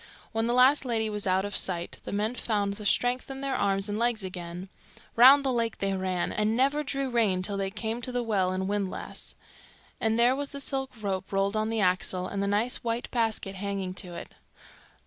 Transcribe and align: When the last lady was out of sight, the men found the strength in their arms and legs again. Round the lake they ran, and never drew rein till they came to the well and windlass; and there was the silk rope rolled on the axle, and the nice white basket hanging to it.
When 0.31 0.47
the 0.47 0.55
last 0.55 0.83
lady 0.83 1.11
was 1.11 1.27
out 1.27 1.45
of 1.45 1.55
sight, 1.55 1.99
the 2.05 2.11
men 2.11 2.33
found 2.33 2.73
the 2.73 2.87
strength 2.87 3.29
in 3.29 3.41
their 3.41 3.53
arms 3.55 3.87
and 3.87 3.99
legs 3.99 4.23
again. 4.23 4.67
Round 5.15 5.45
the 5.45 5.53
lake 5.53 5.77
they 5.77 5.93
ran, 5.93 6.31
and 6.31 6.57
never 6.57 6.83
drew 6.83 7.07
rein 7.11 7.43
till 7.43 7.55
they 7.55 7.69
came 7.69 8.01
to 8.01 8.11
the 8.11 8.23
well 8.23 8.49
and 8.51 8.67
windlass; 8.67 9.35
and 9.99 10.17
there 10.17 10.35
was 10.35 10.49
the 10.49 10.59
silk 10.59 10.89
rope 11.01 11.31
rolled 11.31 11.55
on 11.55 11.69
the 11.69 11.81
axle, 11.81 12.25
and 12.27 12.41
the 12.41 12.47
nice 12.47 12.77
white 12.77 13.11
basket 13.11 13.53
hanging 13.57 13.93
to 13.93 14.15
it. 14.15 14.29